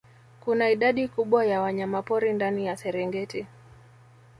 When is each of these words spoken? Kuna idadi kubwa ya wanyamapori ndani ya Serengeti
Kuna 0.39 0.69
idadi 0.69 1.07
kubwa 1.07 1.45
ya 1.45 1.61
wanyamapori 1.61 2.33
ndani 2.33 2.65
ya 2.65 2.77
Serengeti 2.77 3.47